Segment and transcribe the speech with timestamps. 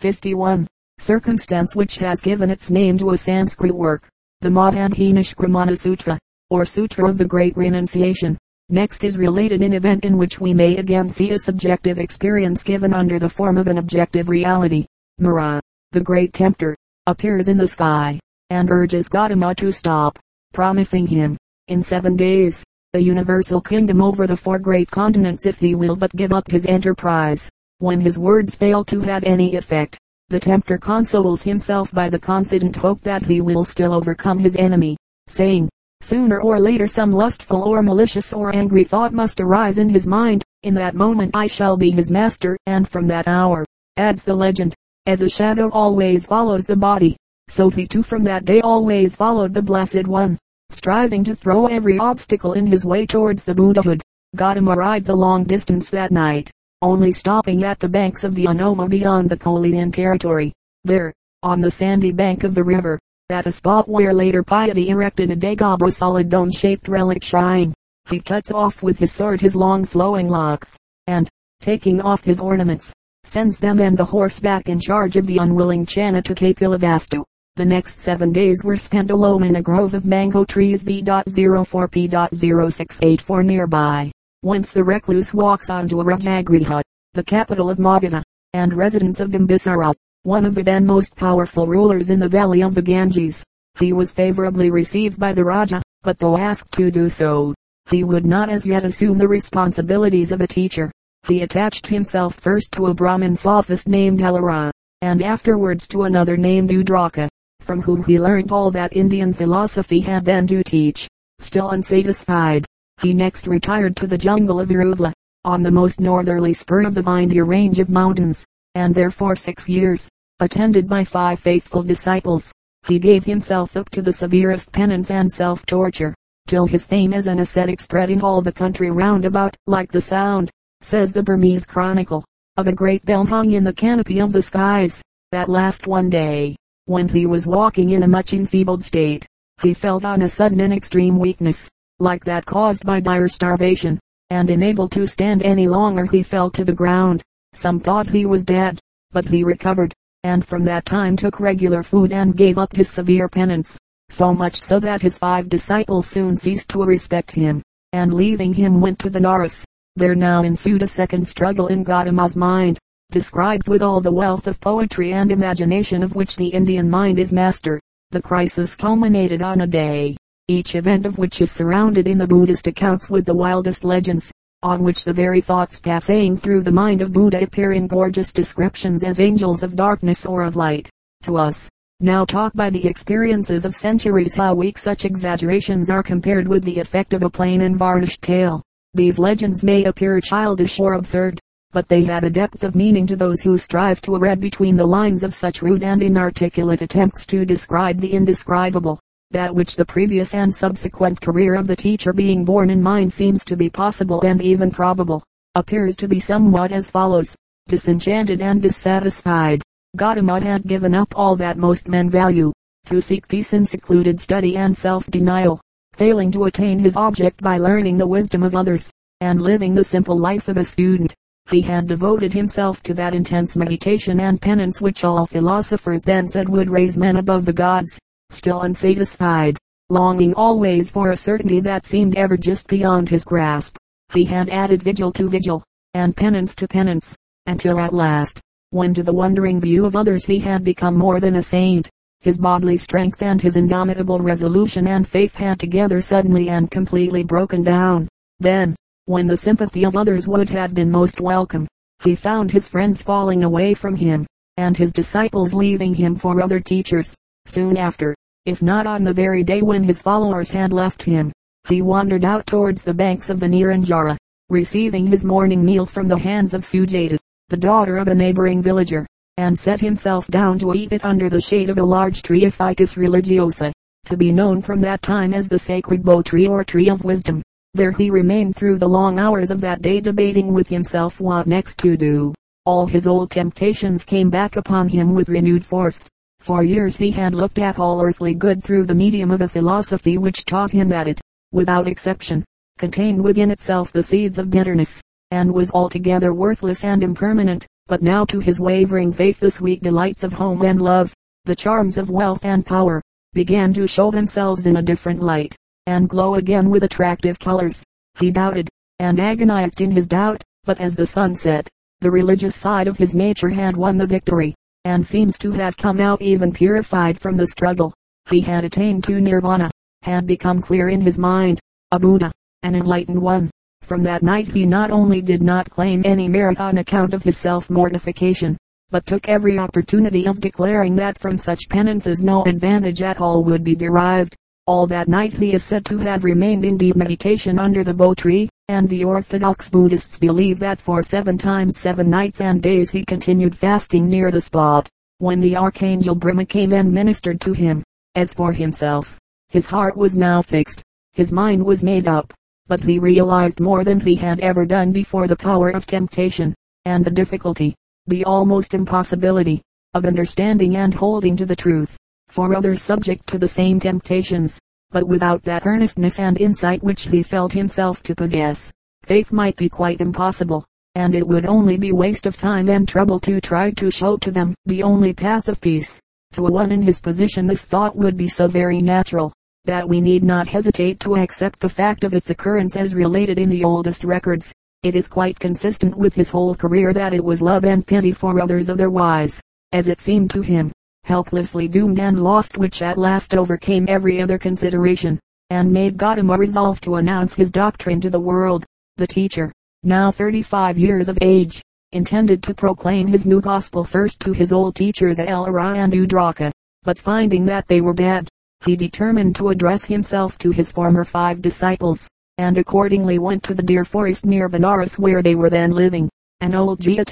[0.00, 0.66] 51.
[0.98, 4.08] Circumstance which has given its name to a Sanskrit work,
[4.40, 8.38] the Mahabhinishkramana Sutra, or Sutra of the Great Renunciation.
[8.70, 12.94] Next is related an event in which we may again see a subjective experience given
[12.94, 14.86] under the form of an objective reality.
[15.18, 15.60] Mara,
[15.92, 16.74] the great tempter,
[17.06, 20.18] appears in the sky, and urges Gautama to stop,
[20.54, 21.36] promising him,
[21.68, 22.64] in seven days,
[22.94, 26.64] the universal kingdom over the four great continents if he will but give up his
[26.64, 27.50] enterprise.
[27.80, 29.98] When his words fail to have any effect,
[30.28, 34.98] the tempter consoles himself by the confident hope that he will still overcome his enemy,
[35.28, 35.70] saying,
[36.02, 40.44] sooner or later some lustful or malicious or angry thought must arise in his mind,
[40.62, 43.64] in that moment I shall be his master, and from that hour,
[43.96, 44.74] adds the legend,
[45.06, 47.16] as a shadow always follows the body,
[47.48, 50.38] so he too from that day always followed the Blessed One
[50.68, 54.02] striving to throw every obstacle in his way towards the Buddhahood.
[54.36, 56.50] Gautama rides a long distance that night,
[56.82, 60.52] only stopping at the banks of the Anoma beyond the Kolian territory.
[60.84, 61.12] There,
[61.42, 62.98] on the sandy bank of the river,
[63.28, 67.74] at a spot where later piety erected a Dagoba solid dome-shaped relic shrine,
[68.08, 71.28] he cuts off with his sword his long flowing locks, and,
[71.60, 72.92] taking off his ornaments,
[73.24, 77.22] sends them and the horse back in charge of the unwilling Channa to Kapilavastu.
[77.56, 84.10] The next seven days were spent alone in a grove of mango trees B.04P.0684 nearby.
[84.42, 86.80] Whence the recluse walks on to Rajagriha,
[87.14, 88.22] the capital of Magadha,
[88.54, 92.74] and residence of Bimbisara, one of the then most powerful rulers in the valley of
[92.74, 93.44] the Ganges.
[93.78, 97.54] He was favorably received by the Raja, but though asked to do so,
[97.90, 100.90] he would not as yet assume the responsibilities of a teacher.
[101.26, 104.70] He attached himself first to a Brahmin sophist named Alara,
[105.02, 107.28] and afterwards to another named Udraka
[107.60, 111.06] from whom he learned all that Indian philosophy had then to teach.
[111.38, 112.66] Still unsatisfied,
[113.00, 115.12] he next retired to the jungle of Uruvela,
[115.44, 119.68] on the most northerly spur of the Vindhya range of mountains, and there for six
[119.68, 122.52] years, attended by five faithful disciples,
[122.86, 126.14] he gave himself up to the severest penance and self-torture,
[126.46, 130.00] till his fame as an ascetic spread in all the country round about, like the
[130.00, 130.50] sound,
[130.82, 132.24] says the Burmese Chronicle,
[132.56, 135.02] of a great bell hung in the canopy of the skies.
[135.32, 136.56] At last one day,
[136.86, 139.24] when he was walking in a much enfeebled state,
[139.62, 141.68] he felt on a sudden an extreme weakness,
[142.00, 144.00] like that caused by dire starvation,
[144.30, 147.22] and unable to stand any longer he fell to the ground.
[147.52, 148.80] Some thought he was dead,
[149.12, 149.92] but he recovered,
[150.24, 153.78] and from that time took regular food and gave up his severe penance,
[154.08, 157.62] so much so that his five disciples soon ceased to respect him,
[157.92, 159.64] and leaving him went to Benares.
[159.96, 162.78] There now ensued a second struggle in Gautama's mind,
[163.10, 167.32] described with all the wealth of poetry and imagination of which the Indian mind is
[167.32, 167.80] master.
[168.12, 170.16] The crisis culminated on a day,
[170.50, 174.82] each event of which is surrounded in the Buddhist accounts with the wildest legends, on
[174.82, 179.20] which the very thoughts passing through the mind of Buddha appear in gorgeous descriptions as
[179.20, 180.90] angels of darkness or of light.
[181.22, 181.68] To us,
[182.00, 186.78] now taught by the experiences of centuries how weak such exaggerations are compared with the
[186.78, 188.60] effect of a plain and varnished tale.
[188.92, 191.38] These legends may appear childish or absurd,
[191.72, 194.86] but they had a depth of meaning to those who strive to read between the
[194.86, 198.98] lines of such rude and inarticulate attempts to describe the indescribable.
[199.32, 203.44] That which the previous and subsequent career of the teacher being born in mind seems
[203.44, 205.22] to be possible and even probable,
[205.54, 207.36] appears to be somewhat as follows.
[207.68, 209.62] Disenchanted and dissatisfied,
[209.96, 212.52] Gautama had given up all that most men value,
[212.86, 215.60] to seek peace in secluded study and self-denial,
[215.92, 218.90] failing to attain his object by learning the wisdom of others,
[219.20, 221.14] and living the simple life of a student
[221.50, 226.48] he had devoted himself to that intense meditation and penance which all philosophers then said
[226.48, 227.98] would raise men above the gods.
[228.30, 229.58] Still unsatisfied,
[229.90, 233.76] longing always for a certainty that seemed ever just beyond his grasp,
[234.12, 235.62] he had added vigil to vigil,
[235.94, 238.40] and penance to penance, until at last,
[238.70, 241.90] when to the wondering view of others he had become more than a saint,
[242.20, 247.62] his bodily strength and his indomitable resolution and faith had together suddenly and completely broken
[247.62, 248.08] down.
[248.38, 248.76] Then,
[249.06, 251.66] when the sympathy of others would have been most welcome,
[252.02, 254.26] he found his friends falling away from him,
[254.56, 257.14] and his disciples leaving him for other teachers.
[257.46, 258.14] Soon after,
[258.46, 261.30] if not on the very day when his followers had left him,
[261.68, 264.16] he wandered out towards the banks of the Niranjara,
[264.48, 269.06] receiving his morning meal from the hands of Sujata, the daughter of a neighboring villager,
[269.36, 272.54] and set himself down to eat it under the shade of a large tree of
[272.54, 273.72] Ficus religiosa,
[274.06, 277.42] to be known from that time as the sacred Bo tree or tree of wisdom.
[277.74, 281.78] There he remained through the long hours of that day debating with himself what next
[281.80, 282.34] to do.
[282.64, 286.08] All his old temptations came back upon him with renewed force.
[286.40, 290.16] For years he had looked at all earthly good through the medium of a philosophy
[290.16, 291.20] which taught him that it,
[291.52, 292.44] without exception,
[292.78, 297.66] contained within itself the seeds of bitterness, and was altogether worthless and impermanent.
[297.86, 301.12] But now to his wavering faith the sweet delights of home and love,
[301.44, 303.02] the charms of wealth and power,
[303.32, 305.54] began to show themselves in a different light,
[305.86, 307.84] and glow again with attractive colors.
[308.18, 311.68] He doubted, and agonized in his doubt, but as the sun set,
[312.00, 314.54] the religious side of his nature had won the victory,
[314.84, 317.92] and seems to have come out even purified from the struggle.
[318.30, 319.70] He had attained to nirvana,
[320.02, 321.60] had become clear in his mind,
[321.90, 322.32] a Buddha,
[322.62, 323.50] an enlightened one.
[323.82, 327.36] From that night he not only did not claim any merit on account of his
[327.36, 328.56] self-mortification,
[328.90, 333.64] but took every opportunity of declaring that from such penances no advantage at all would
[333.64, 334.34] be derived.
[334.70, 338.14] All that night he is said to have remained in deep meditation under the bo
[338.14, 343.04] tree, and the orthodox Buddhists believe that for seven times seven nights and days he
[343.04, 344.88] continued fasting near the spot,
[345.18, 347.82] when the archangel Brahma came and ministered to him.
[348.14, 349.18] As for himself,
[349.48, 350.84] his heart was now fixed,
[351.14, 352.32] his mind was made up,
[352.68, 357.04] but he realized more than he had ever done before the power of temptation, and
[357.04, 357.74] the difficulty,
[358.06, 359.62] the almost impossibility,
[359.94, 361.96] of understanding and holding to the truth,
[362.30, 364.58] for others subject to the same temptations,
[364.90, 368.72] but without that earnestness and insight which he felt himself to possess.
[369.02, 373.20] Faith might be quite impossible, and it would only be waste of time and trouble
[373.20, 376.00] to try to show to them the only path of peace.
[376.32, 379.32] To one in his position this thought would be so very natural,
[379.64, 383.48] that we need not hesitate to accept the fact of its occurrence as related in
[383.48, 384.52] the oldest records.
[384.82, 388.40] It is quite consistent with his whole career that it was love and pity for
[388.40, 389.40] others otherwise,
[389.72, 390.72] as it seemed to him,
[391.04, 395.18] helplessly doomed and lost which at last overcame every other consideration,
[395.50, 398.64] and made Gautama resolve to announce his doctrine to the world.
[398.96, 399.52] The teacher,
[399.82, 401.62] now 35 years of age,
[401.92, 406.52] intended to proclaim his new gospel first to his old teachers Alara and Udraka,
[406.82, 408.28] but finding that they were dead,
[408.64, 412.08] he determined to address himself to his former five disciples
[412.40, 416.08] and accordingly went to the deer forest near Benares where they were then living.
[416.40, 417.04] An old Gita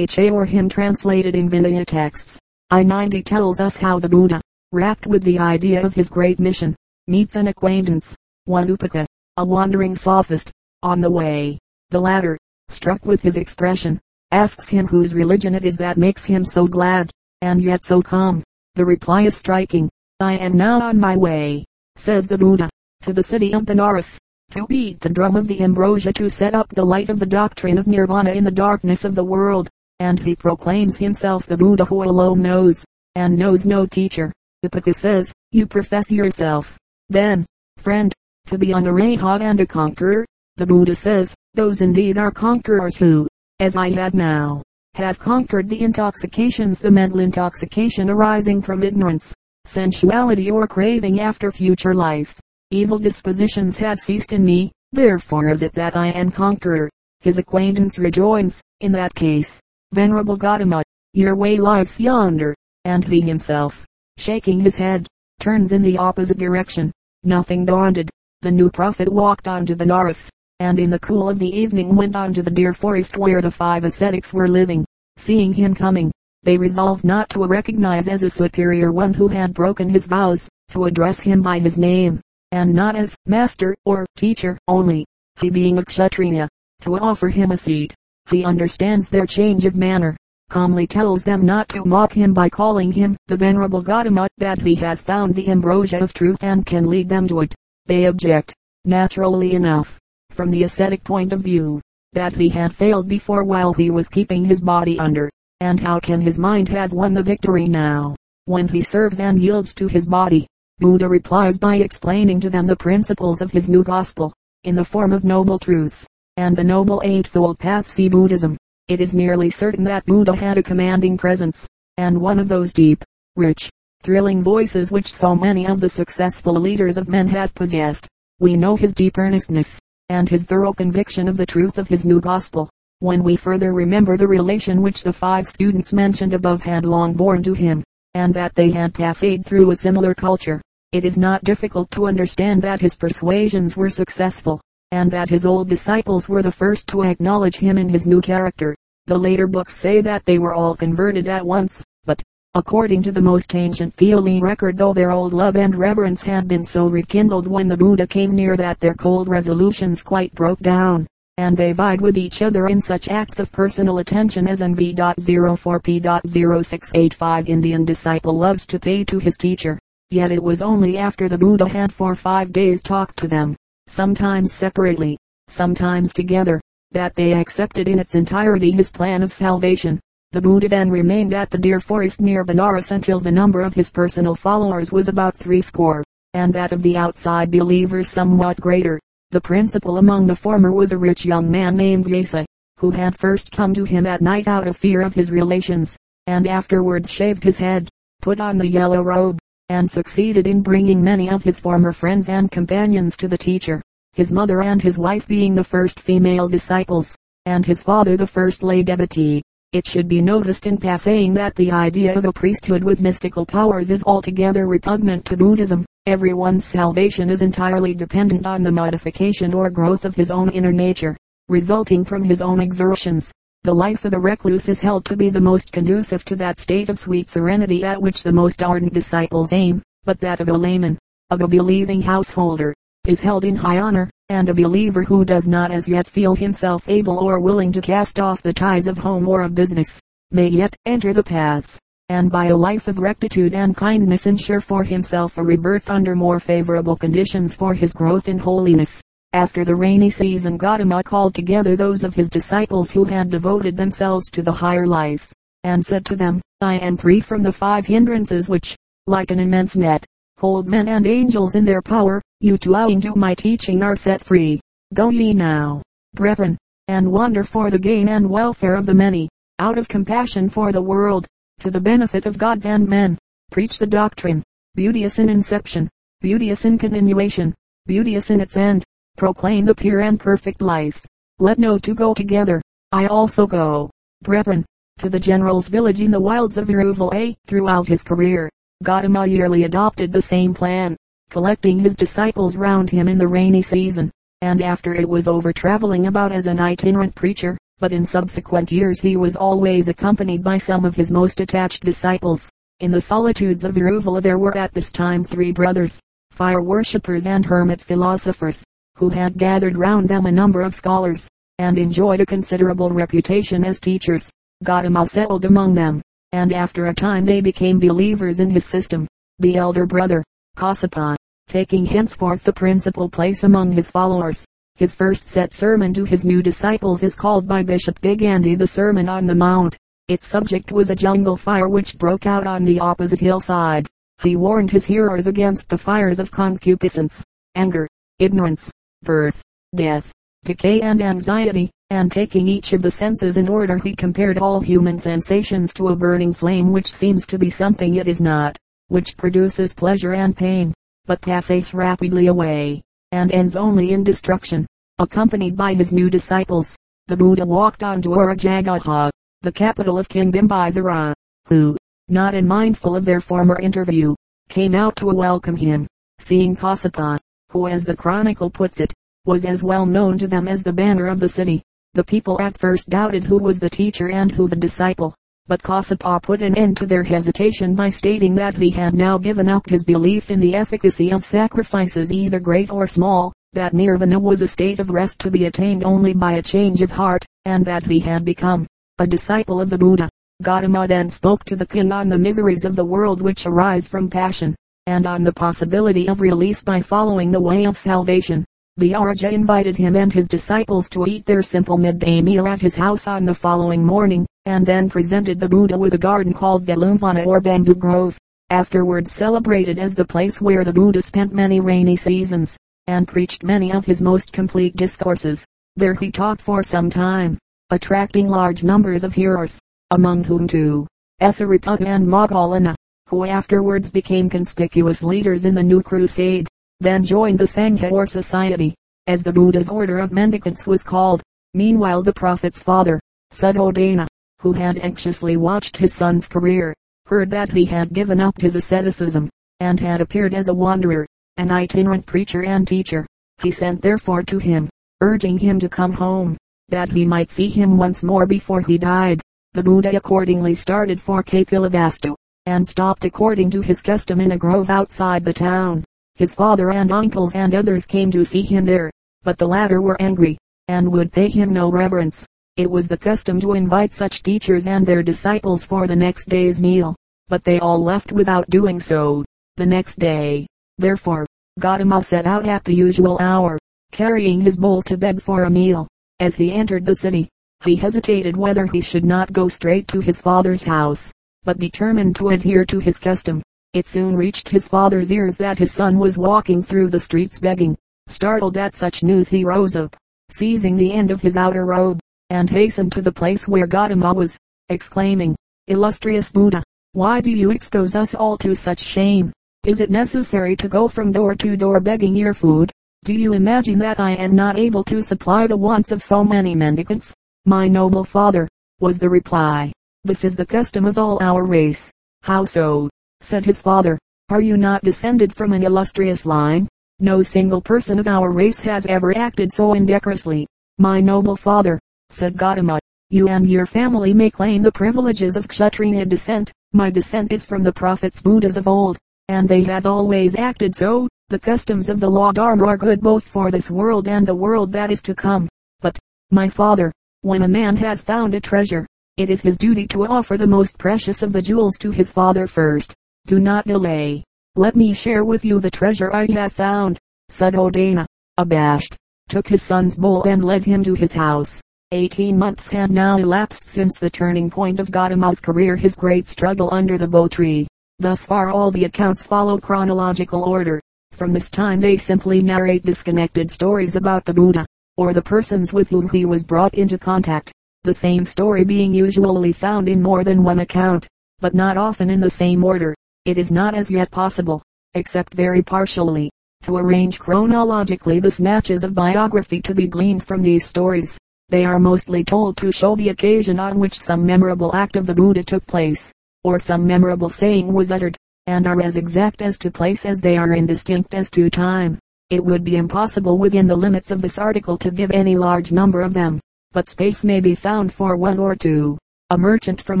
[0.30, 2.38] or hymn translated in Vinaya texts.
[2.74, 4.40] I-90 tells us how the Buddha,
[4.72, 6.74] wrapped with the idea of his great mission,
[7.06, 8.16] meets an acquaintance,
[8.46, 9.06] one Upaka,
[9.36, 10.50] a wandering sophist,
[10.82, 11.60] on the way.
[11.90, 12.36] The latter,
[12.68, 14.00] struck with his expression,
[14.32, 17.12] asks him whose religion it is that makes him so glad,
[17.42, 18.42] and yet so calm.
[18.74, 19.88] The reply is striking.
[20.18, 22.68] I am now on my way, says the Buddha,
[23.02, 24.18] to the city of Benares
[24.50, 27.78] to beat the drum of the ambrosia to set up the light of the doctrine
[27.78, 29.70] of nirvana in the darkness of the world,
[30.00, 34.32] and he proclaims himself the Buddha who alone knows, and knows no teacher.
[34.64, 36.76] Upaka says, you profess yourself,
[37.08, 37.44] then,
[37.78, 38.12] friend,
[38.46, 40.24] to be an arahat and a conqueror.
[40.56, 43.28] The Buddha says, those indeed are conquerors who,
[43.60, 44.62] as I have now,
[44.94, 49.34] have conquered the intoxications the mental intoxication arising from ignorance,
[49.66, 52.40] sensuality or craving after future life
[52.74, 56.90] evil dispositions have ceased in me, therefore is it that I am conqueror.
[57.20, 59.60] His acquaintance rejoins, in that case,
[59.94, 60.82] venerable Gautama,
[61.12, 62.54] your way lies yonder,
[62.84, 63.86] and he himself,
[64.18, 65.06] shaking his head,
[65.38, 66.90] turns in the opposite direction.
[67.22, 68.10] Nothing daunted,
[68.42, 72.16] the new prophet walked on to Benares, and in the cool of the evening went
[72.16, 74.84] on to the deer forest where the five ascetics were living.
[75.16, 76.10] Seeing him coming,
[76.42, 80.86] they resolved not to recognize as a superior one who had broken his vows, to
[80.86, 82.20] address him by his name,
[82.50, 85.06] and not as master or teacher only,
[85.40, 86.48] he being a kshatriya,
[86.80, 87.94] to offer him a seat.
[88.30, 90.16] He understands their change of manner,
[90.48, 94.74] calmly tells them not to mock him by calling him the venerable Gautama, that he
[94.76, 97.54] has found the ambrosia of truth and can lead them to it.
[97.86, 98.54] They object,
[98.84, 99.98] naturally enough,
[100.30, 101.80] from the ascetic point of view,
[102.12, 106.20] that he had failed before while he was keeping his body under, and how can
[106.20, 108.16] his mind have won the victory now,
[108.46, 110.46] when he serves and yields to his body.
[110.78, 114.32] Buddha replies by explaining to them the principles of his new gospel,
[114.64, 118.56] in the form of noble truths, and the noble eightfold path see Buddhism.
[118.88, 123.04] It is nearly certain that Buddha had a commanding presence, and one of those deep,
[123.36, 123.70] rich,
[124.02, 128.08] thrilling voices which so many of the successful leaders of men have possessed.
[128.40, 132.20] We know his deep earnestness, and his thorough conviction of the truth of his new
[132.20, 137.12] gospel, when we further remember the relation which the five students mentioned above had long
[137.12, 140.62] borne to him and that they had passed through a similar culture.
[140.92, 144.60] It is not difficult to understand that his persuasions were successful,
[144.94, 148.76] and that his old disciples were the first to acknowledge him in his new character.
[149.06, 152.22] The later books say that they were all converted at once, but,
[152.54, 156.64] according to the most ancient Pali record though their old love and reverence had been
[156.64, 161.56] so rekindled when the Buddha came near that their cold resolutions quite broke down and
[161.56, 168.38] they vied with each other in such acts of personal attention as NV.04P.0685 Indian disciple
[168.38, 169.76] loves to pay to his teacher.
[170.10, 173.56] Yet it was only after the Buddha had for five days talked to them,
[173.88, 175.16] sometimes separately,
[175.48, 176.60] sometimes together,
[176.92, 180.00] that they accepted in its entirety his plan of salvation.
[180.32, 183.90] The Buddha then remained at the deer forest near Benares until the number of his
[183.90, 189.00] personal followers was about three score, and that of the outside believers somewhat greater.
[189.30, 192.44] The principal among the former was a rich young man named Yasa,
[192.78, 196.46] who had first come to him at night out of fear of his relations, and
[196.46, 197.88] afterwards shaved his head,
[198.20, 202.50] put on the yellow robe, and succeeded in bringing many of his former friends and
[202.50, 203.80] companions to the teacher,
[204.12, 207.16] his mother and his wife being the first female disciples,
[207.46, 209.42] and his father the first lay devotee.
[209.72, 213.90] It should be noticed in passing that the idea of a priesthood with mystical powers
[213.90, 215.84] is altogether repugnant to Buddhism.
[216.06, 221.16] Everyone's salvation is entirely dependent on the modification or growth of his own inner nature,
[221.48, 223.32] resulting from his own exertions.
[223.64, 226.90] The life of a recluse is held to be the most conducive to that state
[226.90, 230.98] of sweet serenity at which the most ardent disciples aim, but that of a layman,
[231.30, 232.74] of a believing householder,
[233.06, 236.90] is held in high honor, and a believer who does not as yet feel himself
[236.90, 239.98] able or willing to cast off the ties of home or of business,
[240.30, 241.80] may yet enter the paths,
[242.10, 246.38] and by a life of rectitude and kindness ensure for himself a rebirth under more
[246.38, 249.00] favorable conditions for his growth in holiness.
[249.34, 254.30] After the rainy season Gautama called together those of his disciples who had devoted themselves
[254.30, 255.32] to the higher life,
[255.64, 258.76] and said to them, I am free from the five hindrances which,
[259.08, 260.06] like an immense net,
[260.38, 262.22] hold men and angels in their power.
[262.38, 264.60] You too owing to my teaching are set free.
[264.94, 265.82] Go ye now,
[266.14, 270.70] brethren, and wander for the gain and welfare of the many, out of compassion for
[270.70, 271.26] the world,
[271.58, 273.18] to the benefit of gods and men.
[273.50, 274.44] Preach the doctrine,
[274.76, 277.52] beauteous in inception, beauteous in continuation,
[277.88, 278.84] beauteous in its end
[279.16, 281.06] proclaim the pure and perfect life.
[281.38, 282.60] Let no two go together.
[282.92, 283.90] I also go,
[284.22, 284.64] brethren,
[284.98, 287.12] to the general's village in the wilds of A.
[287.14, 288.50] Eh, throughout his career,
[288.82, 290.96] Gautama yearly adopted the same plan,
[291.30, 294.10] collecting his disciples round him in the rainy season,
[294.42, 299.00] and after it was over traveling about as an itinerant preacher, but in subsequent years
[299.00, 302.50] he was always accompanied by some of his most attached disciples.
[302.80, 307.46] In the solitudes of Uruvela there were at this time three brothers, fire worshippers and
[307.46, 308.64] hermit philosophers,
[308.96, 313.80] who had gathered round them a number of scholars, and enjoyed a considerable reputation as
[313.80, 314.30] teachers.
[314.62, 316.00] Gautama settled among them,
[316.32, 319.06] and after a time they became believers in his system.
[319.40, 320.22] The elder brother,
[320.56, 321.16] Kassapa,
[321.48, 324.44] taking henceforth the principal place among his followers.
[324.76, 329.08] His first set sermon to his new disciples is called by Bishop Bigandet the Sermon
[329.08, 329.76] on the Mount.
[330.08, 333.88] Its subject was a jungle fire which broke out on the opposite hillside.
[334.22, 337.24] He warned his hearers against the fires of concupiscence,
[337.54, 338.70] anger, ignorance,
[339.04, 339.42] birth,
[339.74, 340.12] death,
[340.44, 344.98] decay and anxiety, and taking each of the senses in order he compared all human
[344.98, 348.56] sensations to a burning flame which seems to be something it is not,
[348.88, 350.74] which produces pleasure and pain,
[351.06, 352.82] but passes rapidly away,
[353.12, 354.66] and ends only in destruction.
[354.98, 359.10] Accompanied by his new disciples, the Buddha walked on to Aurangabad,
[359.42, 361.12] the capital of King Bimbisara,
[361.46, 361.76] who,
[362.08, 364.14] not unmindful of their former interview,
[364.48, 365.86] came out to welcome him.
[366.20, 367.18] Seeing Kassapa,
[367.54, 368.92] who as the chronicle puts it,
[369.24, 371.62] was as well known to them as the banner of the city.
[371.94, 375.14] The people at first doubted who was the teacher and who the disciple,
[375.46, 379.48] but Kassapa put an end to their hesitation by stating that he had now given
[379.48, 384.42] up his belief in the efficacy of sacrifices either great or small, that nirvana was
[384.42, 387.84] a state of rest to be attained only by a change of heart, and that
[387.84, 388.66] he had become
[388.98, 390.08] a disciple of the Buddha.
[390.42, 394.10] Gautama then spoke to the king on the miseries of the world which arise from
[394.10, 398.44] passion, and on the possibility of release by following the way of salvation.
[398.76, 402.74] The Raja invited him and his disciples to eat their simple midday meal at his
[402.74, 407.24] house on the following morning, and then presented the Buddha with a garden called Veluvana
[407.24, 408.18] or bamboo grove,
[408.50, 413.72] afterwards celebrated as the place where the Buddha spent many rainy seasons, and preached many
[413.72, 415.46] of his most complete discourses.
[415.76, 417.38] There he taught for some time,
[417.70, 419.58] attracting large numbers of hearers,
[419.92, 420.86] among whom two,
[421.22, 422.74] Sariputta and Moggallana,
[423.08, 426.48] who afterwards became conspicuous leaders in the new crusade,
[426.80, 428.74] then joined the Sangha or society,
[429.06, 431.22] as the Buddha's order of mendicants was called.
[431.52, 432.98] Meanwhile the prophet's father,
[433.32, 434.06] Suddhodana,
[434.40, 436.74] who had anxiously watched his son's career,
[437.06, 439.28] heard that he had given up his asceticism,
[439.60, 441.06] and had appeared as a wanderer,
[441.36, 443.06] an itinerant preacher and teacher.
[443.42, 444.68] He sent therefore to him,
[445.00, 446.36] urging him to come home,
[446.68, 449.20] that he might see him once more before he died.
[449.52, 452.14] The Buddha accordingly started for Kapilavastu,
[452.46, 455.84] and stopped according to his custom in a grove outside the town.
[456.14, 458.90] His father and uncles and others came to see him there,
[459.22, 462.26] but the latter were angry, and would pay him no reverence.
[462.56, 466.60] It was the custom to invite such teachers and their disciples for the next day's
[466.60, 466.94] meal,
[467.28, 469.24] but they all left without doing so.
[469.56, 470.46] The next day,
[470.78, 471.26] therefore,
[471.58, 473.58] Gautama set out at the usual hour,
[473.90, 475.88] carrying his bowl to beg for a meal.
[476.20, 477.28] As he entered the city,
[477.64, 481.10] He hesitated whether he should not go straight to his father's house,
[481.44, 483.42] but determined to adhere to his custom.
[483.72, 487.76] It soon reached his father's ears that his son was walking through the streets begging.
[488.06, 489.96] Startled at such news he rose up,
[490.30, 494.38] seizing the end of his outer robe, and hastened to the place where Gautama was,
[494.68, 495.36] exclaiming,
[495.68, 499.32] Illustrious Buddha, why do you expose us all to such shame?
[499.64, 502.70] Is it necessary to go from door to door begging your food?
[503.04, 506.54] Do you imagine that I am not able to supply the wants of so many
[506.54, 507.14] mendicants?
[507.46, 508.48] My noble father,
[508.80, 509.72] was the reply.
[510.06, 511.90] This is the custom of all our race.
[512.24, 512.90] How so?
[513.22, 513.98] said his father.
[514.28, 516.68] Are you not descended from an illustrious line?
[517.00, 520.44] No single person of our race has ever acted so indecorously.
[520.76, 521.80] My noble father,
[522.10, 526.52] said Gautama, you and your family may claim the privileges of Kshatriya descent.
[526.74, 531.08] My descent is from the prophets Buddhas of old, and they have always acted so.
[531.30, 534.70] The customs of the law Dharma are good both for this world and the world
[534.72, 535.48] that is to come.
[535.80, 535.98] But,
[536.30, 536.92] my father,
[537.22, 540.76] when a man has found a treasure, it is his duty to offer the most
[540.76, 542.92] precious of the jewels to his father first.
[543.26, 544.24] Do not delay.
[544.56, 546.98] Let me share with you the treasure I have found.
[547.30, 548.06] Suddhodana,
[548.38, 548.96] abashed,
[549.28, 551.60] took his son's bowl and led him to his house.
[551.92, 556.68] Eighteen months had now elapsed since the turning point of Gautama's career his great struggle
[556.72, 557.68] under the Bo tree.
[558.00, 560.80] Thus far all the accounts follow chronological order.
[561.12, 564.66] From this time they simply narrate disconnected stories about the Buddha,
[564.96, 567.52] or the persons with whom he was brought into contact.
[567.84, 571.06] The same story being usually found in more than one account,
[571.40, 572.94] but not often in the same order.
[573.26, 574.62] It is not as yet possible,
[574.94, 576.30] except very partially,
[576.62, 581.18] to arrange chronologically the snatches of biography to be gleaned from these stories.
[581.50, 585.14] They are mostly told to show the occasion on which some memorable act of the
[585.14, 586.10] Buddha took place,
[586.42, 590.38] or some memorable saying was uttered, and are as exact as to place as they
[590.38, 591.98] are indistinct as to time.
[592.30, 596.00] It would be impossible within the limits of this article to give any large number
[596.00, 596.40] of them,
[596.74, 598.98] but space may be found for one or two.
[599.30, 600.00] A merchant from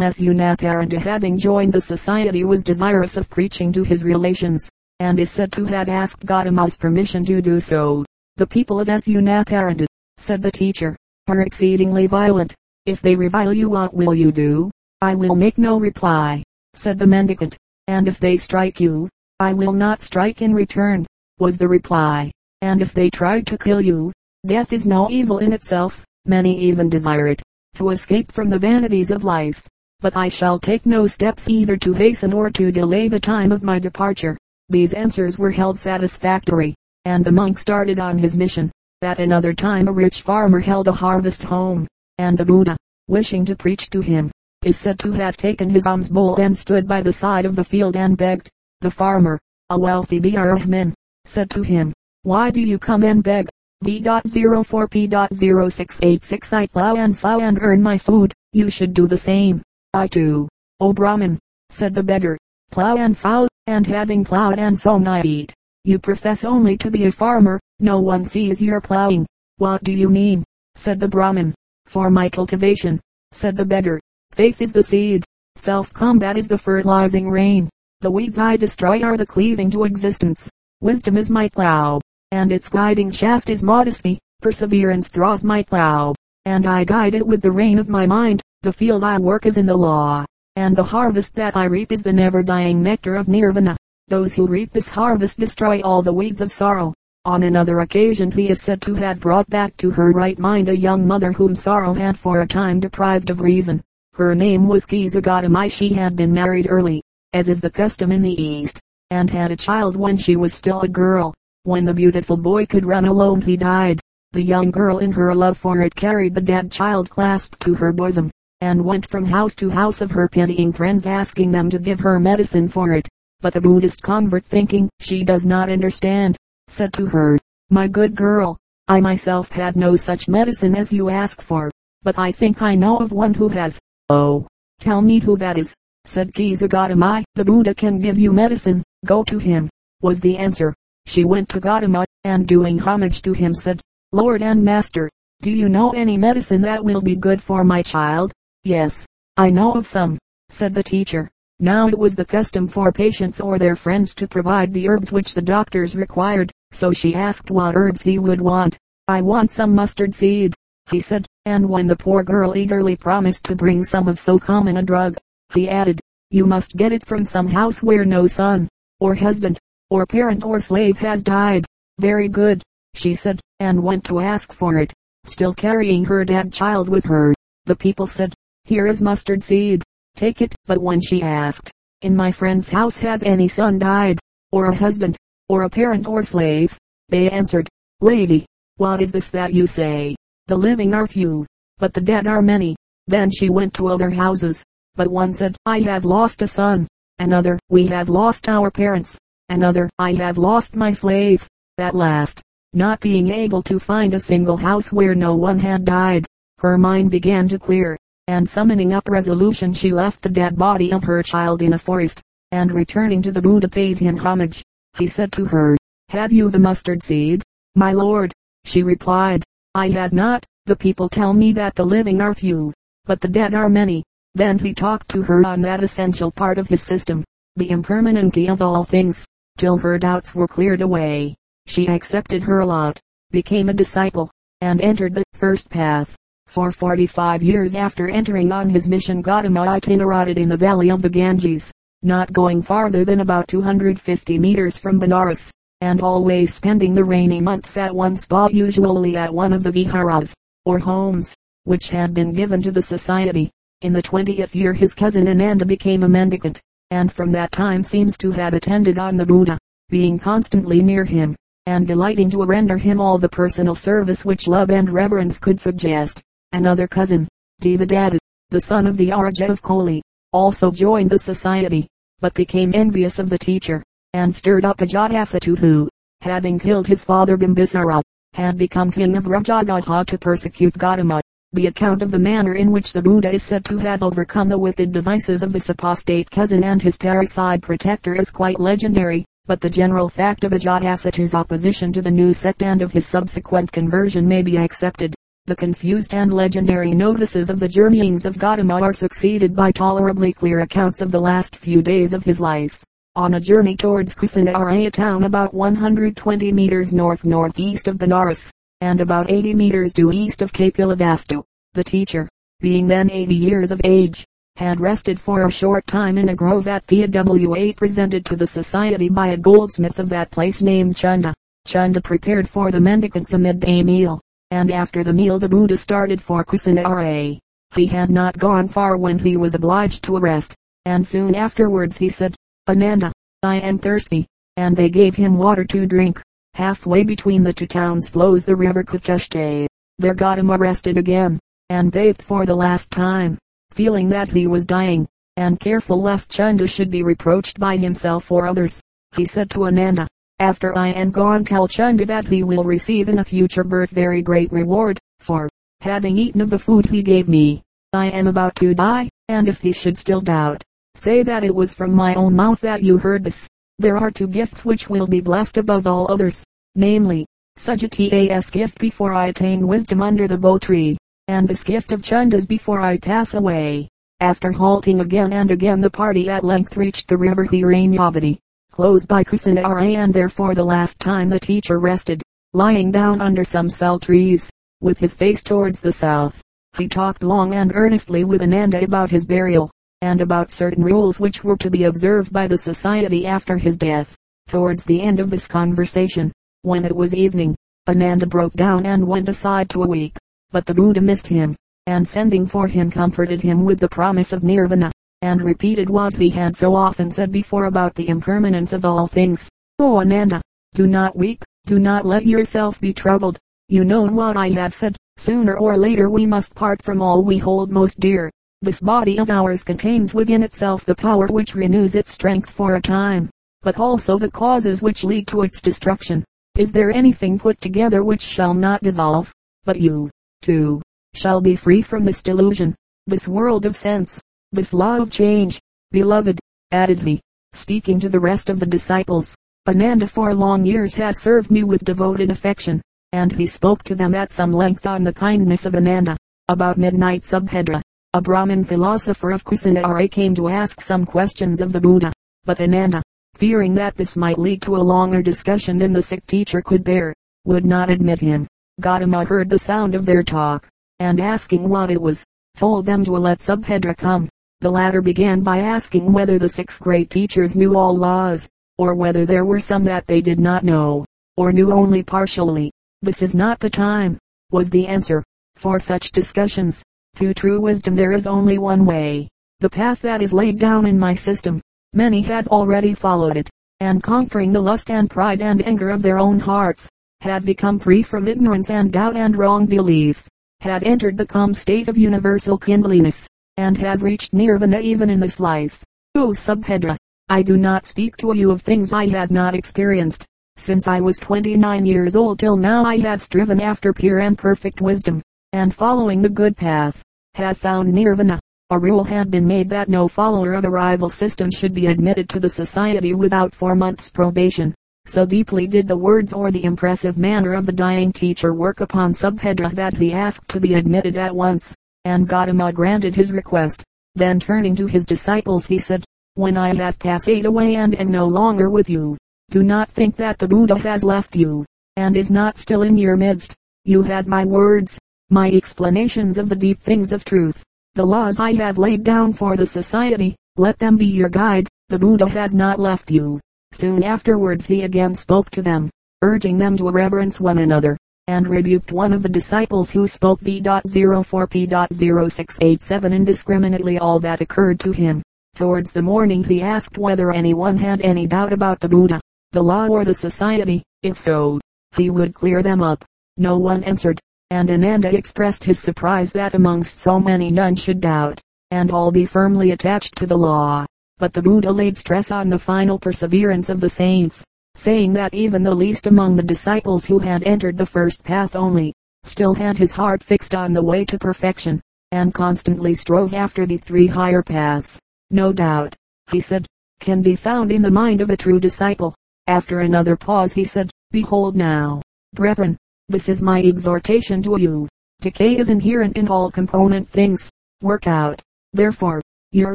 [0.00, 5.52] Essunaparanta having joined the society was desirous of preaching to his relations, and is said
[5.52, 8.04] to have asked Gautama's permission to do so.
[8.36, 9.86] The people of Essunaparanta,
[10.18, 10.96] said the teacher,
[11.28, 12.52] are exceedingly violent.
[12.86, 14.70] If they revile you what will you do?
[15.00, 16.42] I will make no reply,
[16.74, 21.06] said the mendicant, and if they strike you, I will not strike in return,
[21.38, 22.32] was the reply.
[22.62, 24.12] And if they try to kill you,
[24.44, 27.42] death is no evil in itself, many even desire it
[27.74, 29.66] to escape from the vanities of life.
[30.00, 33.62] But I shall take no steps either to hasten or to delay the time of
[33.62, 34.36] my departure.
[34.68, 38.70] These answers were held satisfactory, and the monk started on his mission.
[39.02, 41.86] At another time a rich farmer held a harvest home,
[42.18, 42.76] and the Buddha,
[43.08, 44.30] wishing to preach to him,
[44.64, 47.64] is said to have taken his alms bowl and stood by the side of the
[47.64, 48.48] field and begged.
[48.80, 49.38] The farmer,
[49.70, 50.94] a wealthy Brahmin,
[51.26, 53.48] said to him, Why do you come and beg?
[53.84, 59.60] V.04P.0686 I plow and sow and earn my food, you should do the same.
[59.92, 60.48] I too,
[60.80, 62.38] O Brahmin, said the beggar,
[62.70, 65.52] plow and sow, and having plowed and sown I eat.
[65.84, 69.26] You profess only to be a farmer, no one sees your plowing.
[69.58, 70.44] What do you mean?
[70.76, 71.54] said the Brahmin.
[71.84, 72.98] For my cultivation,
[73.32, 74.00] said the beggar.
[74.32, 75.26] Faith is the seed.
[75.56, 77.68] Self-combat is the fertilizing rain.
[78.00, 80.48] The weeds I destroy are the cleaving to existence.
[80.80, 82.00] Wisdom is my plow
[82.34, 84.18] and its guiding shaft is modesty.
[84.42, 86.16] Perseverance draws my plow,
[86.46, 88.42] and I guide it with the rein of my mind.
[88.62, 90.24] The field I work is in the law,
[90.56, 93.76] and the harvest that I reap is the never-dying nectar of nirvana.
[94.08, 96.92] Those who reap this harvest destroy all the weeds of sorrow.
[97.24, 100.76] On another occasion he is said to have brought back to her right mind a
[100.76, 103.80] young mother whom sorrow had for a time deprived of reason.
[104.14, 105.70] Her name was Kisagotami.
[105.70, 107.00] She had been married early,
[107.32, 110.80] as is the custom in the East, and had a child when she was still
[110.80, 111.32] a girl.
[111.66, 113.98] When the beautiful boy could run alone he died.
[114.32, 117.90] The young girl in her love for it carried the dead child clasped to her
[117.90, 122.00] bosom, and went from house to house of her pitying friends asking them to give
[122.00, 123.08] her medicine for it.
[123.40, 126.36] But the Buddhist convert thinking she does not understand,
[126.68, 127.38] said to her,
[127.70, 131.70] My good girl, I myself have no such medicine as you ask for,
[132.02, 133.80] but I think I know of one who has.
[134.10, 134.46] Oh,
[134.80, 135.72] tell me who that is,
[136.04, 137.24] said Kisagotami.
[137.36, 139.70] The Buddha can give you medicine, go to him,
[140.02, 140.74] was the answer.
[141.06, 143.80] She went to Gautama, and doing homage to him said,
[144.12, 145.10] Lord and Master,
[145.42, 148.32] do you know any medicine that will be good for my child?
[148.62, 151.30] Yes, I know of some, said the teacher.
[151.60, 155.34] Now it was the custom for patients or their friends to provide the herbs which
[155.34, 158.78] the doctors required, so she asked what herbs he would want.
[159.06, 160.54] I want some mustard seed,
[160.90, 164.78] he said, and when the poor girl eagerly promised to bring some of so common
[164.78, 165.16] a drug,
[165.52, 169.58] he added, you must get it from some house where no son, or husband,
[169.94, 171.64] or parent or slave has died.
[172.00, 172.60] Very good,
[172.94, 174.92] she said, and went to ask for it,
[175.24, 177.32] still carrying her dead child with her.
[177.66, 179.84] The people said, here is mustard seed.
[180.16, 180.52] Take it.
[180.66, 181.70] But when she asked,
[182.02, 184.18] in my friend's house has any son died,
[184.50, 185.16] or a husband,
[185.48, 186.76] or a parent or slave?
[187.08, 187.68] They answered,
[188.00, 188.46] Lady,
[188.78, 190.16] what is this that you say?
[190.48, 191.46] The living are few,
[191.78, 192.74] but the dead are many.
[193.06, 194.64] Then she went to other houses,
[194.96, 196.88] but one said, I have lost a son.
[197.20, 199.18] Another, we have lost our parents.
[199.48, 201.46] Another, I have lost my slave.
[201.76, 202.40] At last,
[202.72, 206.26] not being able to find a single house where no one had died,
[206.58, 211.02] her mind began to clear, and summoning up resolution she left the dead body of
[211.04, 214.62] her child in a forest, and returning to the Buddha paid him homage.
[214.96, 215.76] He said to her,
[216.08, 217.42] Have you the mustard seed?
[217.74, 218.32] My lord,
[218.64, 220.44] she replied, I have not.
[220.66, 222.72] The people tell me that the living are few,
[223.04, 224.02] but the dead are many.
[224.34, 227.22] Then he talked to her on that essential part of his system,
[227.56, 229.26] the impermanency of all things,
[229.56, 231.36] till her doubts were cleared away.
[231.66, 236.16] She accepted her lot, became a disciple, and entered the first path.
[236.46, 241.08] For 45 years after entering on his mission Gautama itinerated in the valley of the
[241.08, 247.40] Ganges, not going farther than about 250 meters from Benares, and always spending the rainy
[247.40, 252.32] months at one spot usually at one of the viharas, or homes, which had been
[252.32, 253.50] given to the society.
[253.82, 256.60] In the twentieth year his cousin Ananda became a mendicant,
[256.94, 261.34] and from that time seems to have attended on the Buddha, being constantly near him,
[261.66, 266.22] and delighting to render him all the personal service which love and reverence could suggest.
[266.52, 267.26] Another cousin,
[267.60, 268.18] Devadatta,
[268.50, 270.02] the son of the Araja of Koli,
[270.32, 271.88] also joined the society,
[272.20, 275.88] but became envious of the teacher, and stirred up Ajatasattu who,
[276.20, 278.02] having killed his father Bimbisara,
[278.34, 281.23] had become king of Rajagaha to persecute Gautama.
[281.54, 284.58] The account of the manner in which the Buddha is said to have overcome the
[284.58, 289.70] wicked devices of this apostate cousin and his parricide protector is quite legendary, but the
[289.70, 294.42] general fact of Ajatasattu's opposition to the new sect and of his subsequent conversion may
[294.42, 295.14] be accepted.
[295.46, 300.58] The confused and legendary notices of the journeyings of Gautama are succeeded by tolerably clear
[300.58, 302.82] accounts of the last few days of his life.
[303.14, 308.50] On a journey towards Kusinara a town about 120 meters north-northeast of Benares,
[308.84, 311.42] and about 80 meters due east of Kapilavastu,
[311.72, 312.28] the teacher,
[312.60, 316.68] being then 80 years of age, had rested for a short time in a grove
[316.68, 321.32] at Pava presented to the society by a goldsmith of that place named Chunda.
[321.66, 324.20] Chunda prepared for the mendicants a midday meal
[324.50, 327.38] and after the meal the Buddha started for Kusinara.
[327.74, 332.08] He had not gone far when he was obliged to arrest, and soon afterwards he
[332.08, 332.36] said,
[332.68, 336.22] Ananda, I am thirsty, and they gave him water to drink.
[336.54, 339.66] Halfway between the two towns flows the river Kukushte.
[339.98, 343.38] There got him arrested again, and bathed for the last time,
[343.70, 348.46] feeling that he was dying, and careful lest Chunda should be reproached by himself or
[348.46, 348.80] others.
[349.16, 350.06] He said to Ananda,
[350.38, 354.22] after I am gone tell Chunda that he will receive in a future birth very
[354.22, 355.48] great reward, for,
[355.80, 357.62] having eaten of the food he gave me,
[357.92, 360.62] I am about to die, and if he should still doubt,
[360.94, 363.48] say that it was from my own mouth that you heard this.
[363.78, 367.26] There are two gifts which will be blessed above all others, namely,
[367.58, 370.96] Sujata's gift before I attain wisdom under the bo tree,
[371.28, 373.88] and this gift of Chunda's before I pass away.
[374.20, 378.38] After halting again and again the party at length reached the river Hiranyavati
[378.74, 382.20] close by Kusinara and therefore the last time the teacher rested,
[382.54, 386.42] lying down under some sal trees, with his face towards the south.
[386.76, 389.70] He talked long and earnestly with Ananda about his burial,
[390.04, 394.14] and about certain rules which were to be observed by the society after his death.
[394.48, 397.56] Towards the end of this conversation, when it was evening,
[397.88, 400.14] Ananda broke down and went aside to a week,
[400.50, 404.44] but the Buddha missed him, and sending for him comforted him with the promise of
[404.44, 409.06] nirvana and repeated what he had so often said before about the impermanence of all
[409.06, 409.48] things.
[409.78, 410.42] Oh Ananda,
[410.74, 413.38] do not weep, do not let yourself be troubled.
[413.70, 417.38] You know what I have said, sooner or later we must part from all we
[417.38, 418.30] hold most dear.
[418.64, 422.80] This body of ours contains within itself the power which renews its strength for a
[422.80, 423.28] time,
[423.60, 426.24] but also the causes which lead to its destruction.
[426.56, 429.30] Is there anything put together which shall not dissolve?
[429.66, 430.08] But you,
[430.40, 430.80] too,
[431.12, 432.74] shall be free from this delusion,
[433.06, 434.18] this world of sense,
[434.50, 435.60] this law of change.
[435.90, 437.20] Beloved, added he,
[437.52, 439.34] speaking to the rest of the disciples,
[439.68, 442.80] Ananda for long years has served me with devoted affection,
[443.12, 446.16] and he spoke to them at some length on the kindness of Ananda.
[446.48, 447.82] About midnight Subhadra,
[448.14, 452.12] a Brahmin philosopher of Kusinara came to ask some questions of the Buddha,
[452.44, 453.02] but Ananda,
[453.34, 457.12] fearing that this might lead to a longer discussion than the sick teacher could bear,
[457.44, 458.46] would not admit him.
[458.80, 460.68] Gautama heard the sound of their talk,
[461.00, 462.24] and asking what it was,
[462.56, 464.28] told them to let Subhadra come.
[464.60, 468.48] The latter began by asking whether the six great teachers knew all laws,
[468.78, 471.04] or whether there were some that they did not know,
[471.36, 472.70] or knew only partially.
[473.02, 474.18] This is not the time,
[474.52, 475.24] was the answer,
[475.56, 476.84] for such discussions.
[477.16, 479.28] To true wisdom there is only one way.
[479.60, 481.60] The path that is laid down in my system.
[481.92, 483.48] Many have already followed it,
[483.78, 486.88] and conquering the lust and pride and anger of their own hearts,
[487.20, 490.28] have become free from ignorance and doubt and wrong belief,
[490.60, 495.38] have entered the calm state of universal kindliness, and have reached nirvana even in this
[495.38, 495.84] life.
[496.16, 496.96] O Subhadra,
[497.28, 500.26] I do not speak to you of things I have not experienced.
[500.56, 504.80] Since I was 29 years old till now I have striven after pure and perfect
[504.80, 505.22] wisdom,
[505.54, 507.00] and following the good path,
[507.34, 508.40] have found nirvana.
[508.70, 512.28] A rule had been made that no follower of a rival system should be admitted
[512.30, 514.74] to the society without four months probation.
[515.06, 519.14] So deeply did the words or the impressive manner of the dying teacher work upon
[519.14, 521.72] Subhadra that he asked to be admitted at once,
[522.04, 523.84] and Gautama granted his request.
[524.16, 528.26] Then turning to his disciples he said, When I have passed away and am no
[528.26, 529.16] longer with you,
[529.52, 531.64] do not think that the Buddha has left you,
[531.94, 533.54] and is not still in your midst.
[533.84, 534.98] You had my words,
[535.34, 537.62] my explanations of the deep things of truth
[537.96, 541.68] the laws I have laid down for the society, let them be your guide.
[541.90, 543.38] The Buddha has not left you.
[543.70, 548.90] Soon afterwards he again spoke to them, urging them to reverence one another, and rebuked
[548.90, 555.22] one of the disciples who spoke B.04P.0687 indiscriminately all that occurred to him.
[555.54, 559.20] Towards the morning he asked whether anyone had any doubt about the Buddha,
[559.52, 561.60] the law or the society, if so,
[561.94, 563.04] he would clear them up.
[563.36, 568.40] No one answered and Ananda expressed his surprise that amongst so many none should doubt,
[568.70, 570.86] and all be firmly attached to the law.
[571.18, 575.62] But the Buddha laid stress on the final perseverance of the saints, saying that even
[575.62, 579.92] the least among the disciples who had entered the first path only, still had his
[579.92, 581.80] heart fixed on the way to perfection,
[582.10, 584.98] and constantly strove after the three higher paths.
[585.30, 585.94] No doubt,
[586.30, 586.66] he said,
[587.00, 589.14] can be found in the mind of a true disciple.
[589.46, 592.00] After another pause he said, Behold now,
[592.34, 592.76] brethren,
[593.08, 594.88] this is my exhortation to you.
[595.20, 597.50] Decay is inherent in all component things.
[597.82, 598.40] Work out,
[598.72, 599.20] therefore,
[599.52, 599.74] your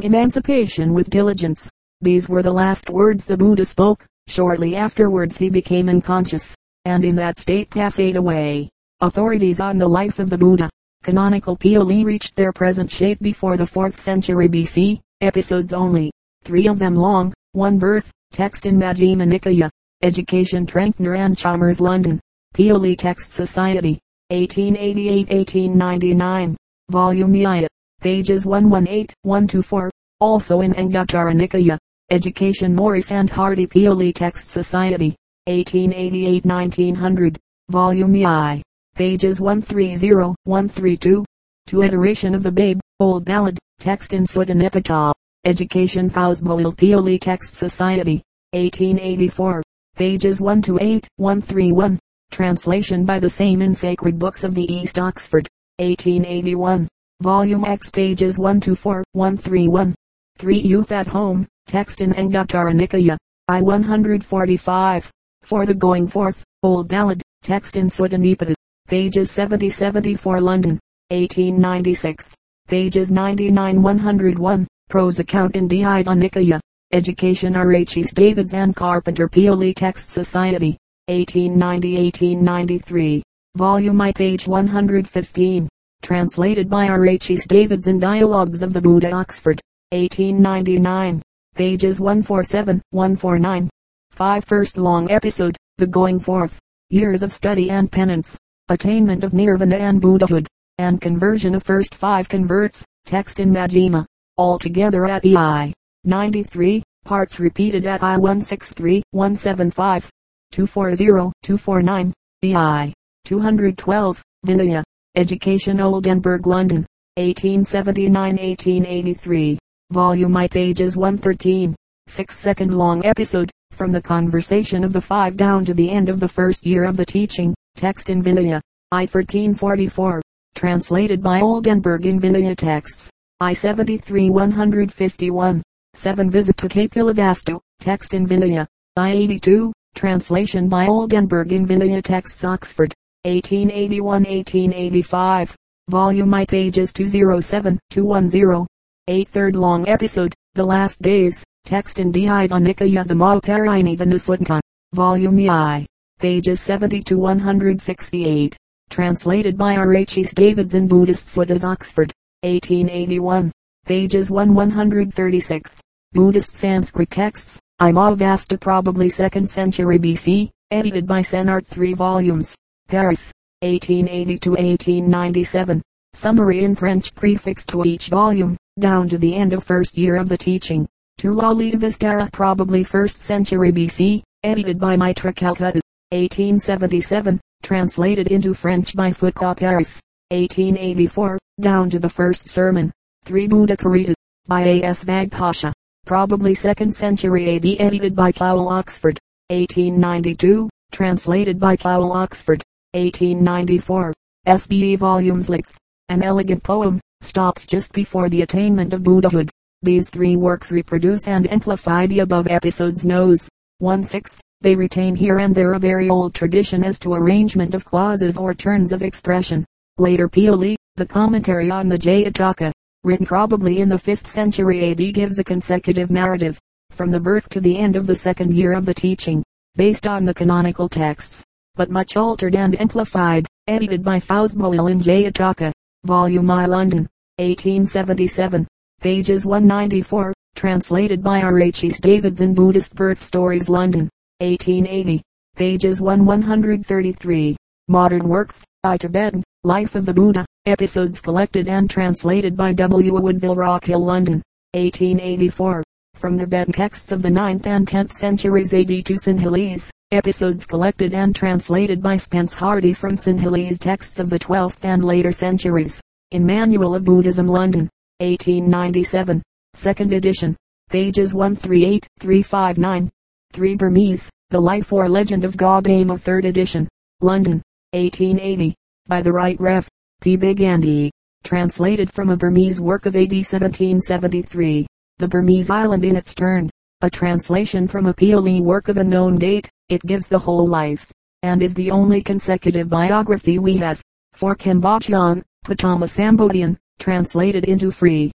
[0.00, 1.70] emancipation with diligence.
[2.00, 4.04] These were the last words the Buddha spoke.
[4.26, 8.68] Shortly afterwards he became unconscious, and in that state passed away.
[9.00, 10.68] Authorities on the life of the Buddha.
[11.02, 15.00] Canonical Pali reached their present shape before the 4th century BC.
[15.20, 16.10] Episodes only.
[16.42, 17.32] Three of them long.
[17.52, 18.10] One birth.
[18.32, 19.70] Text in Majjhima Nikaya.
[20.02, 22.20] Education Trenckner and Chalmers London.
[22.52, 24.00] Pali Text Society,
[24.32, 26.56] 1888-1899,
[26.90, 27.68] Volume I,
[28.00, 29.88] pages 118-124,
[30.20, 31.78] also in Anguttara Nikaya,
[32.10, 35.14] Education Morris and Hardy Pali Text Society,
[35.48, 37.36] 1888-1900,
[37.70, 38.60] Volume I,
[38.96, 41.24] pages 130-132,
[41.68, 45.12] to iteration of the babe, old ballad, text in Suttanipata,
[45.44, 49.62] Education Fausboil Pali Text Society, 1884,
[49.94, 52.00] pages 1 to 8, 131.
[52.30, 56.88] Translation by the same in Sacred Books of the East Oxford, 1881.
[57.20, 59.94] Volume X pages 1 to 4, 131.
[60.38, 63.16] 3 Youth at Home, text in Anguttara Nikaya,
[63.48, 65.10] I 145.
[65.42, 68.54] For the Going Forth, Old Ballad, text in Suttanipata,
[68.88, 70.78] pages 70-74 London,
[71.10, 72.34] 1896.
[72.68, 74.64] Pages 99-101.
[74.88, 76.60] Prose account in Digha Nikaya.
[76.92, 77.72] Education R.
[77.72, 77.96] H.
[77.96, 80.78] East Davids and Carpenter Pali Text Society.
[81.10, 83.22] 1890-1893.
[83.56, 85.68] Volume I page 115.
[86.02, 87.06] Translated by R.
[87.06, 87.30] H.
[87.30, 89.60] East Davids Dialogues of the Buddha Oxford.
[89.90, 91.20] 1899.
[91.56, 93.68] Pages 147, 149.
[94.12, 96.60] 5 First long episode, The Going Forth.
[96.90, 98.38] Years of study and penance.
[98.68, 100.46] Attainment of Nirvana and Buddhahood.
[100.78, 102.84] And conversion of first five converts.
[103.04, 104.06] Text in Majjhima.
[104.38, 105.72] Altogether at EI.
[106.04, 106.84] 93.
[107.04, 110.08] Parts repeated at I 163, 175.
[110.52, 112.92] 240-249, BI,
[113.24, 114.82] 212, Vinaya,
[115.16, 116.86] Education Oldenberg London,
[117.18, 119.58] 1879-1883,
[119.90, 121.74] volume I pages 113,
[122.06, 126.20] 6 second long episode, from the conversation of the five down to the end of
[126.20, 128.60] the first year of the teaching, text in Vinaya,
[128.92, 130.20] I 1344,
[130.54, 133.10] translated by Oldenberg in Vinaya texts,
[133.40, 135.62] I 73 151,
[135.94, 142.44] 7 visit to Kapilavastu, text in Vinaya, I 82, Translation by Oldenberg in Vinaya Texts
[142.44, 142.92] Oxford,
[143.26, 145.54] 1881-1885.
[145.88, 148.66] Volume I pages 207-210.
[149.08, 151.44] 8 third long episode, The Last Days.
[151.64, 154.60] Text in Digha Nikaya the Malparini Vanasutan.
[154.94, 155.84] Volume I.
[156.18, 158.56] Pages 70 to 168.
[158.88, 159.94] Translated by R.
[159.94, 160.18] H.
[160.18, 162.12] East Davids in Buddhist Suttas Oxford.
[162.42, 163.52] 1881.
[163.84, 165.76] Pages 1 136.
[166.12, 167.60] Buddhist Sanskrit texts.
[167.80, 172.54] Imavasta probably 2nd century BC, edited by Senart 3 volumes,
[172.88, 175.80] Paris, 1880 to 1897.
[176.12, 180.28] Summary in French prefixed to each volume, down to the end of first year of
[180.28, 180.86] the teaching.
[181.18, 189.10] To Vistara probably 1st century BC, edited by Mitra Calcutta, 1877, translated into French by
[189.10, 192.92] Foucaux Paris, 1884, down to the first sermon,
[193.24, 194.12] 3 Buddha Karita,
[194.46, 195.02] by A.S.
[195.30, 195.72] Pasha,
[196.06, 204.12] probably 2nd century AD edited by Cowell Oxford, 1892, translated by Cowell Oxford, 1894,
[204.46, 205.76] SBE volumes Licks,
[206.08, 209.50] an elegant poem, stops just before the attainment of Buddhahood.
[209.82, 213.48] These three works reproduce and amplify the above episodes Nose
[213.82, 214.38] 1-6.
[214.60, 218.52] They retain here and there a very old tradition as to arrangement of clauses or
[218.52, 219.64] turns of expression.
[219.96, 225.38] Later Pali, the commentary on the Jataka, written probably in the 5th century AD gives
[225.38, 226.58] a consecutive narrative,
[226.90, 229.42] from the birth to the end of the second year of the teaching,
[229.74, 235.72] based on the canonical texts, but much altered and amplified, edited by Fausböll in Jataka.
[236.04, 238.66] Volume I London, 1877,
[239.00, 241.60] pages 194, translated by R.
[241.60, 241.84] H.
[241.84, 244.08] East Davidson Buddhist Birth Stories London,
[244.38, 245.22] 1880,
[245.56, 247.56] pages 1 133.
[247.88, 253.20] Modern Works, I Tibetan, Life of the Buddha, episodes collected and translated by W.
[253.20, 254.42] Woodville Rockhill London,
[254.72, 255.82] 1884.
[256.14, 261.36] From Tibetan texts of the 9th and 10th centuries AD to Sinhalese, Episodes collected and
[261.36, 266.00] translated by Spence Hardy from Sinhalese texts of the 12th and later centuries.
[266.32, 269.40] In Manual of Buddhism London, 1897.
[269.74, 270.56] Second edition.
[270.88, 273.08] Pages 138, 359.
[273.52, 274.30] 3 Burmese.
[274.48, 276.88] The Life or Legend of of third edition.
[277.20, 278.74] London, 1880.
[279.10, 279.88] By the Right Ref.
[280.20, 280.36] P.
[280.36, 281.10] Bigandet.
[281.42, 284.86] Translated from a Burmese work of AD 1773.
[285.18, 286.70] The Burmese island in its turn.
[287.00, 289.68] A translation from a Pali work of a known date.
[289.88, 291.10] It gives the whole life,
[291.42, 294.00] and is the only consecutive biography we have.
[294.30, 298.30] For Kambodjan, Patama Sambodian, translated into free